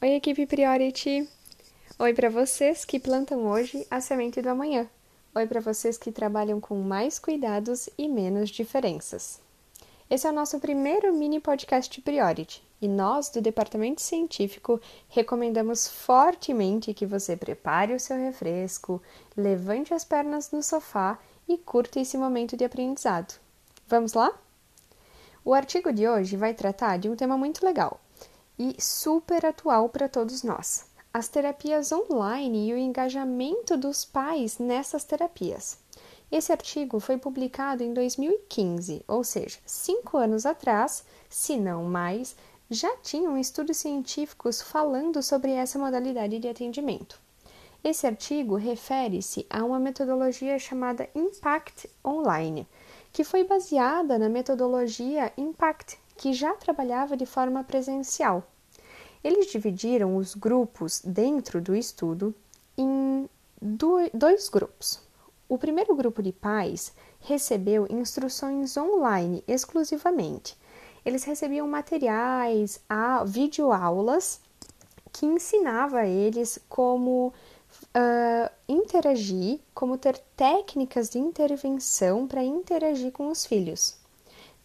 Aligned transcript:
Oi, 0.00 0.14
equipe 0.14 0.46
Priority! 0.46 1.28
Oi 1.98 2.14
para 2.14 2.30
vocês 2.30 2.84
que 2.84 3.00
plantam 3.00 3.48
hoje 3.48 3.84
a 3.90 4.00
semente 4.00 4.40
do 4.40 4.48
amanhã. 4.48 4.88
Oi 5.34 5.44
para 5.44 5.60
vocês 5.60 5.98
que 5.98 6.12
trabalham 6.12 6.60
com 6.60 6.76
mais 6.76 7.18
cuidados 7.18 7.88
e 7.98 8.08
menos 8.08 8.48
diferenças. 8.48 9.40
Esse 10.08 10.24
é 10.28 10.30
o 10.30 10.32
nosso 10.32 10.60
primeiro 10.60 11.12
mini 11.12 11.40
podcast 11.40 12.00
Priority 12.00 12.62
e 12.80 12.86
nós, 12.86 13.28
do 13.28 13.40
Departamento 13.40 14.00
Científico, 14.00 14.80
recomendamos 15.08 15.88
fortemente 15.88 16.94
que 16.94 17.04
você 17.04 17.36
prepare 17.36 17.92
o 17.92 17.98
seu 17.98 18.16
refresco, 18.16 19.02
levante 19.36 19.92
as 19.92 20.04
pernas 20.04 20.52
no 20.52 20.62
sofá 20.62 21.18
e 21.48 21.58
curta 21.58 21.98
esse 21.98 22.16
momento 22.16 22.56
de 22.56 22.64
aprendizado. 22.64 23.34
Vamos 23.88 24.12
lá? 24.12 24.32
O 25.44 25.52
artigo 25.52 25.92
de 25.92 26.06
hoje 26.06 26.36
vai 26.36 26.54
tratar 26.54 26.98
de 26.98 27.08
um 27.08 27.16
tema 27.16 27.36
muito 27.36 27.66
legal 27.66 28.00
e 28.58 28.74
super 28.80 29.46
atual 29.46 29.88
para 29.88 30.08
todos 30.08 30.42
nós: 30.42 30.86
as 31.12 31.28
terapias 31.28 31.92
online 31.92 32.68
e 32.68 32.74
o 32.74 32.78
engajamento 32.78 33.76
dos 33.76 34.04
pais 34.04 34.58
nessas 34.58 35.04
terapias. 35.04 35.78
Esse 36.30 36.52
artigo 36.52 37.00
foi 37.00 37.16
publicado 37.16 37.82
em 37.82 37.94
2015, 37.94 39.02
ou 39.08 39.24
seja, 39.24 39.58
cinco 39.64 40.18
anos 40.18 40.44
atrás, 40.44 41.04
se 41.28 41.56
não 41.56 41.84
mais, 41.84 42.36
já 42.68 42.96
tinham 42.98 43.38
estudos 43.38 43.78
científicos 43.78 44.60
falando 44.60 45.22
sobre 45.22 45.52
essa 45.52 45.78
modalidade 45.78 46.38
de 46.38 46.48
atendimento. 46.48 47.18
Esse 47.82 48.06
artigo 48.06 48.56
refere-se 48.56 49.46
a 49.48 49.64
uma 49.64 49.78
metodologia 49.78 50.58
chamada 50.58 51.08
Impact 51.14 51.88
Online, 52.04 52.66
que 53.12 53.24
foi 53.24 53.44
baseada 53.44 54.18
na 54.18 54.28
metodologia 54.28 55.32
Impact, 55.36 55.98
que 56.18 56.32
já 56.32 56.52
trabalhava 56.54 57.16
de 57.16 57.24
forma 57.24 57.64
presencial. 57.64 58.42
Eles 59.22 59.46
dividiram 59.46 60.16
os 60.16 60.34
grupos 60.34 61.00
dentro 61.04 61.60
do 61.60 61.74
estudo 61.74 62.34
em 62.76 63.28
dois 64.12 64.48
grupos. 64.48 65.00
O 65.48 65.56
primeiro 65.56 65.94
grupo 65.96 66.22
de 66.22 66.32
pais 66.32 66.92
recebeu 67.20 67.86
instruções 67.88 68.76
online 68.76 69.42
exclusivamente. 69.48 70.56
Eles 71.04 71.24
recebiam 71.24 71.66
materiais, 71.66 72.80
videoaulas 73.26 74.40
que 75.12 75.24
ensinava 75.24 76.00
a 76.00 76.06
eles 76.06 76.58
como 76.68 77.32
uh, 77.72 78.50
interagir, 78.68 79.60
como 79.74 79.96
ter 79.96 80.18
técnicas 80.36 81.08
de 81.08 81.18
intervenção 81.18 82.26
para 82.26 82.44
interagir 82.44 83.12
com 83.12 83.28
os 83.28 83.46
filhos. 83.46 83.97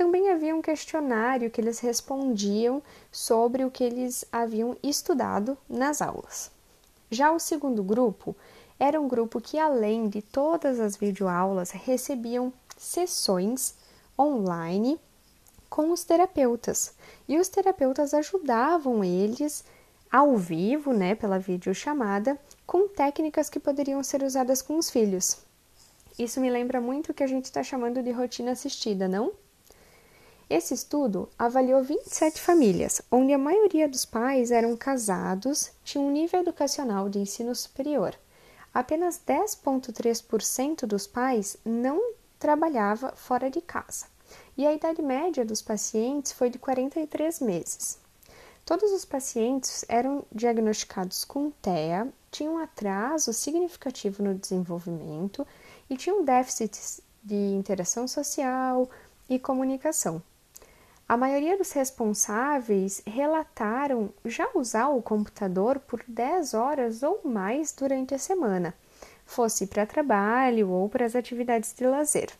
Também 0.00 0.30
havia 0.30 0.56
um 0.56 0.62
questionário 0.62 1.50
que 1.50 1.60
eles 1.60 1.78
respondiam 1.78 2.82
sobre 3.12 3.66
o 3.66 3.70
que 3.70 3.84
eles 3.84 4.24
haviam 4.32 4.74
estudado 4.82 5.58
nas 5.68 6.00
aulas. 6.00 6.50
Já 7.10 7.30
o 7.30 7.38
segundo 7.38 7.82
grupo 7.82 8.34
era 8.78 8.98
um 8.98 9.06
grupo 9.06 9.42
que, 9.42 9.58
além 9.58 10.08
de 10.08 10.22
todas 10.22 10.80
as 10.80 10.96
videoaulas, 10.96 11.70
recebiam 11.72 12.50
sessões 12.78 13.74
online 14.18 14.98
com 15.68 15.90
os 15.92 16.02
terapeutas. 16.02 16.94
E 17.28 17.38
os 17.38 17.48
terapeutas 17.48 18.14
ajudavam 18.14 19.04
eles 19.04 19.62
ao 20.10 20.34
vivo, 20.34 20.94
né, 20.94 21.14
pela 21.14 21.38
videochamada, 21.38 22.40
com 22.66 22.88
técnicas 22.88 23.50
que 23.50 23.60
poderiam 23.60 24.02
ser 24.02 24.22
usadas 24.22 24.62
com 24.62 24.78
os 24.78 24.88
filhos. 24.88 25.36
Isso 26.18 26.40
me 26.40 26.48
lembra 26.48 26.80
muito 26.80 27.10
o 27.12 27.14
que 27.14 27.22
a 27.22 27.28
gente 27.28 27.44
está 27.44 27.62
chamando 27.62 28.02
de 28.02 28.10
rotina 28.12 28.52
assistida, 28.52 29.06
não? 29.06 29.34
Esse 30.50 30.74
estudo 30.74 31.28
avaliou 31.38 31.80
27 31.80 32.40
famílias, 32.40 33.00
onde 33.08 33.32
a 33.32 33.38
maioria 33.38 33.88
dos 33.88 34.04
pais 34.04 34.50
eram 34.50 34.76
casados, 34.76 35.70
tinham 35.84 36.08
um 36.08 36.10
nível 36.10 36.40
educacional 36.40 37.08
de 37.08 37.20
ensino 37.20 37.54
superior. 37.54 38.18
Apenas 38.74 39.20
10,3% 39.24 40.86
dos 40.86 41.06
pais 41.06 41.56
não 41.64 42.14
trabalhava 42.36 43.12
fora 43.14 43.48
de 43.48 43.60
casa, 43.60 44.06
e 44.58 44.66
a 44.66 44.74
idade 44.74 45.00
média 45.00 45.44
dos 45.44 45.62
pacientes 45.62 46.32
foi 46.32 46.50
de 46.50 46.58
43 46.58 47.38
meses. 47.38 48.00
Todos 48.64 48.90
os 48.90 49.04
pacientes 49.04 49.84
eram 49.88 50.24
diagnosticados 50.32 51.24
com 51.24 51.52
TEA, 51.62 52.08
tinham 52.28 52.58
atraso 52.58 53.32
significativo 53.32 54.20
no 54.20 54.34
desenvolvimento 54.34 55.46
e 55.88 55.96
tinham 55.96 56.24
déficits 56.24 57.00
de 57.22 57.36
interação 57.36 58.08
social 58.08 58.90
e 59.28 59.38
comunicação. 59.38 60.20
A 61.10 61.16
maioria 61.16 61.58
dos 61.58 61.72
responsáveis 61.72 63.02
relataram 63.04 64.14
já 64.24 64.48
usar 64.54 64.90
o 64.90 65.02
computador 65.02 65.80
por 65.80 66.04
10 66.06 66.54
horas 66.54 67.02
ou 67.02 67.22
mais 67.24 67.72
durante 67.72 68.14
a 68.14 68.18
semana, 68.18 68.72
fosse 69.26 69.66
para 69.66 69.84
trabalho 69.84 70.70
ou 70.70 70.88
para 70.88 71.04
as 71.04 71.16
atividades 71.16 71.74
de 71.74 71.84
lazer. 71.84 72.30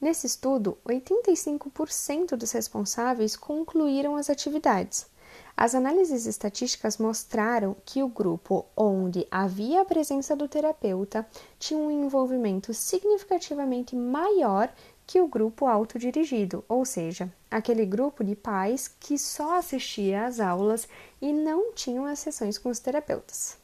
Nesse 0.00 0.26
estudo, 0.26 0.78
85% 0.86 2.36
dos 2.36 2.52
responsáveis 2.52 3.36
concluíram 3.36 4.16
as 4.16 4.30
atividades. 4.30 5.06
As 5.54 5.74
análises 5.74 6.24
estatísticas 6.24 6.96
mostraram 6.96 7.76
que 7.84 8.02
o 8.02 8.08
grupo 8.08 8.64
onde 8.74 9.26
havia 9.30 9.82
a 9.82 9.84
presença 9.84 10.34
do 10.34 10.48
terapeuta 10.48 11.26
tinha 11.58 11.78
um 11.78 11.90
envolvimento 11.90 12.72
significativamente 12.72 13.94
maior 13.94 14.72
que 15.06 15.20
o 15.20 15.28
grupo 15.28 15.66
autodirigido, 15.66 16.64
ou 16.68 16.84
seja, 16.84 17.32
aquele 17.50 17.86
grupo 17.86 18.24
de 18.24 18.34
pais 18.34 18.88
que 18.88 19.16
só 19.16 19.58
assistia 19.58 20.26
às 20.26 20.40
aulas 20.40 20.88
e 21.22 21.32
não 21.32 21.72
tinham 21.72 22.04
as 22.04 22.18
sessões 22.18 22.58
com 22.58 22.68
os 22.68 22.80
terapeutas. 22.80 23.56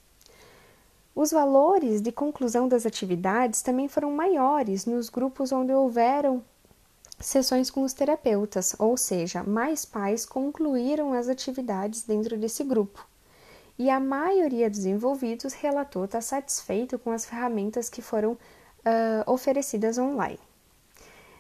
Os 1.15 1.31
valores 1.31 2.01
de 2.01 2.13
conclusão 2.13 2.69
das 2.69 2.87
atividades 2.87 3.61
também 3.61 3.89
foram 3.89 4.13
maiores 4.13 4.87
nos 4.87 5.11
grupos 5.11 5.53
onde 5.53 5.73
houveram 5.73 6.43
sessões 7.19 7.71
com 7.71 7.83
os 7.83 7.93
terapeutas, 7.93 8.75
ou 8.79 8.97
seja, 8.97 9.43
mais 9.43 9.85
pais 9.85 10.25
concluíram 10.25 11.13
as 11.13 11.29
atividades 11.29 12.03
dentro 12.03 12.39
desse 12.39 12.65
grupo. 12.65 13.07
E 13.79 13.91
a 13.91 14.01
maioria 14.01 14.71
dos 14.71 14.85
envolvidos 14.85 15.53
relatou 15.55 16.05
estar 16.05 16.21
satisfeito 16.21 16.99
com 16.99 17.11
as 17.11 17.27
ferramentas 17.27 17.89
que 17.89 18.01
foram 18.01 18.33
uh, 18.33 18.39
oferecidas 19.31 19.99
online. 19.99 20.39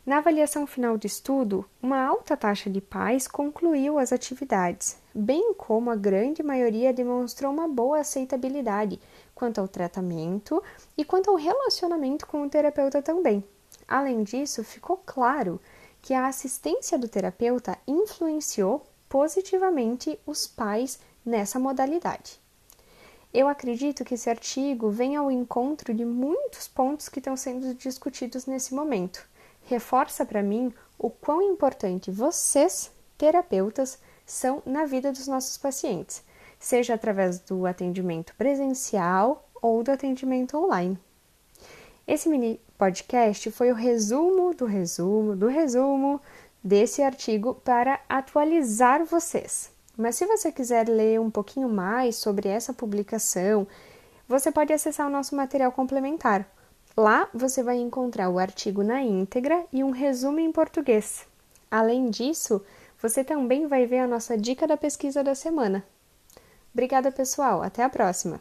Na 0.04 0.18
avaliação 0.18 0.66
final 0.66 0.98
do 0.98 1.06
estudo, 1.06 1.64
uma 1.80 2.04
alta 2.04 2.36
taxa 2.36 2.68
de 2.68 2.80
pais 2.80 3.28
concluiu 3.28 4.00
as 4.00 4.12
atividades, 4.12 4.96
bem 5.14 5.54
como 5.54 5.92
a 5.92 5.94
grande 5.94 6.42
maioria 6.42 6.92
demonstrou 6.92 7.52
uma 7.52 7.68
boa 7.68 8.00
aceitabilidade 8.00 8.98
quanto 9.32 9.60
ao 9.60 9.68
tratamento 9.68 10.60
e 10.98 11.04
quanto 11.04 11.30
ao 11.30 11.36
relacionamento 11.36 12.26
com 12.26 12.42
o 12.42 12.50
terapeuta 12.50 13.00
também. 13.00 13.44
Além 13.86 14.24
disso, 14.24 14.64
ficou 14.64 15.00
claro 15.06 15.60
que 16.00 16.12
a 16.12 16.26
assistência 16.26 16.98
do 16.98 17.06
terapeuta 17.06 17.78
influenciou 17.86 18.84
positivamente 19.08 20.19
os 20.26 20.48
pais 20.48 20.98
nessa 21.24 21.60
modalidade. 21.60 22.40
Eu 23.32 23.46
acredito 23.46 24.04
que 24.04 24.14
esse 24.14 24.28
artigo 24.28 24.90
vem 24.90 25.14
ao 25.14 25.30
encontro 25.30 25.94
de 25.94 26.04
muitos 26.04 26.66
pontos 26.66 27.08
que 27.08 27.20
estão 27.20 27.36
sendo 27.36 27.72
discutidos 27.72 28.46
nesse 28.46 28.74
momento 28.74 29.30
reforça 29.64 30.24
para 30.24 30.42
mim 30.42 30.72
o 30.98 31.10
quão 31.10 31.42
importante 31.42 32.10
vocês, 32.10 32.90
terapeutas, 33.18 33.98
são 34.24 34.62
na 34.64 34.84
vida 34.84 35.10
dos 35.12 35.26
nossos 35.26 35.58
pacientes, 35.58 36.22
seja 36.58 36.94
através 36.94 37.40
do 37.40 37.66
atendimento 37.66 38.34
presencial 38.36 39.48
ou 39.60 39.82
do 39.82 39.90
atendimento 39.90 40.56
online. 40.56 40.98
Esse 42.06 42.28
mini 42.28 42.60
podcast 42.78 43.50
foi 43.50 43.70
o 43.70 43.74
resumo 43.74 44.54
do 44.54 44.64
resumo 44.64 45.36
do 45.36 45.46
resumo 45.46 46.20
desse 46.62 47.02
artigo 47.02 47.54
para 47.54 48.00
atualizar 48.08 49.04
vocês. 49.04 49.70
Mas 49.96 50.16
se 50.16 50.26
você 50.26 50.50
quiser 50.50 50.88
ler 50.88 51.20
um 51.20 51.31
pouquinho 51.31 51.69
mais 51.69 52.16
sobre 52.16 52.48
essa 52.48 52.72
publicação, 52.72 53.66
você 54.26 54.50
pode 54.50 54.72
acessar 54.72 55.06
o 55.06 55.10
nosso 55.10 55.37
material 55.37 55.70
complementar 55.72 56.48
Lá 56.96 57.28
você 57.32 57.62
vai 57.62 57.78
encontrar 57.78 58.28
o 58.28 58.38
artigo 58.38 58.82
na 58.82 59.02
íntegra 59.02 59.64
e 59.72 59.82
um 59.82 59.90
resumo 59.90 60.38
em 60.38 60.52
português. 60.52 61.26
Além 61.70 62.10
disso, 62.10 62.62
você 63.00 63.24
também 63.24 63.66
vai 63.66 63.86
ver 63.86 64.00
a 64.00 64.06
nossa 64.06 64.36
dica 64.36 64.66
da 64.66 64.76
pesquisa 64.76 65.24
da 65.24 65.34
semana. 65.34 65.84
Obrigada, 66.72 67.10
pessoal. 67.10 67.62
Até 67.62 67.82
a 67.82 67.88
próxima! 67.88 68.40